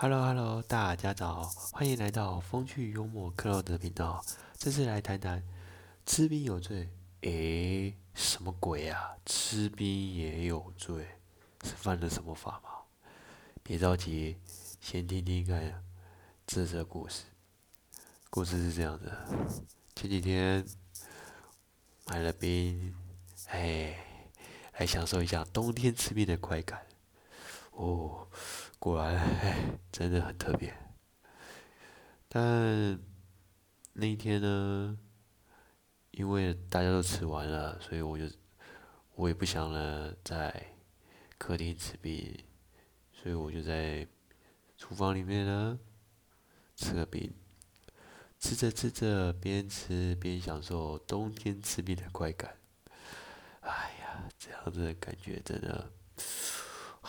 [0.00, 1.42] Hello Hello，大家早，
[1.72, 4.24] 欢迎来到风趣幽默克劳德频道。
[4.56, 5.42] 这次来谈谈
[6.06, 6.88] 吃冰有罪。
[7.22, 9.16] 诶，什么鬼啊？
[9.26, 11.04] 吃冰也有罪？
[11.64, 12.70] 是犯了什么法吗？
[13.64, 14.36] 别着急，
[14.80, 15.82] 先听听看
[16.46, 17.24] 这则故事。
[18.30, 19.26] 故事是这样的：
[19.96, 20.64] 前几天
[22.06, 22.94] 买了冰，
[23.48, 23.98] 哎，
[24.78, 26.86] 来享受一下冬天吃冰的快感。
[27.72, 28.28] 哦。
[28.78, 29.56] 果然，哎，
[29.90, 30.72] 真的很特别。
[32.28, 32.98] 但
[33.92, 34.96] 那一天呢，
[36.12, 38.24] 因为大家都吃完了，所以我就
[39.14, 40.74] 我也不想呢，在
[41.38, 42.38] 客厅吃冰，
[43.12, 44.06] 所以我就在
[44.76, 45.78] 厨房里面呢
[46.76, 47.32] 吃个冰，
[48.38, 52.56] 吃着吃着，边吃边享受冬天吃冰的快感。
[53.60, 55.90] 哎呀，这样子的感觉真的。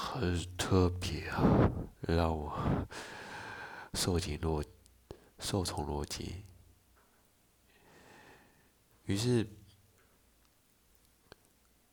[0.02, 2.58] 很特别啊，让我
[3.94, 4.64] 受尽若
[5.40, 6.26] 受宠若惊。
[9.04, 9.46] 于是，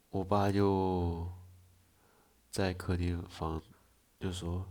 [0.09, 1.29] 我爸就
[2.53, 3.61] 在客厅房
[4.21, 4.65] 就说：“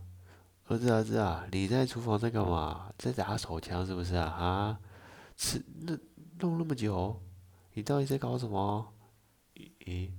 [0.68, 2.90] 儿子，儿子啊，你在厨房在干嘛？
[2.96, 4.26] 在打手枪是不是啊？
[4.26, 4.80] 啊，
[5.36, 5.94] 吃那
[6.38, 7.20] 弄那么久，
[7.74, 8.94] 你到底在搞什么？”
[9.54, 10.10] 咦，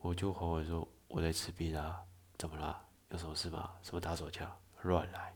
[0.00, 2.02] 我就和我说：“我在吃冰啊。”
[2.40, 2.80] 怎么了？
[3.10, 3.70] 有什么事吗？
[3.82, 4.50] 什么打手枪？
[4.80, 5.34] 乱来！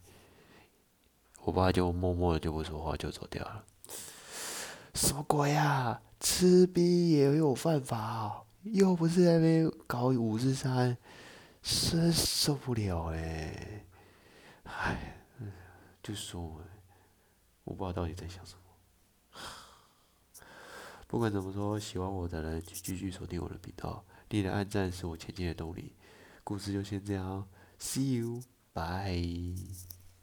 [1.43, 3.63] 我爸就默默的就不说话，就走掉了。
[4.95, 6.01] 什么鬼呀？
[6.19, 8.43] 吃逼也有犯法？
[8.63, 10.97] 又不是那边搞五十三，
[11.61, 13.85] 真受不了哎！
[16.03, 16.59] 就说，
[17.65, 19.41] 我不知道到底在想什么。
[21.07, 25.93] 不管怎么说，喜欢我的人就继续锁定我的频道，你的按赞是我前进的动力。
[26.45, 27.49] 故事就先这样
[27.81, 29.94] ，See you，bye。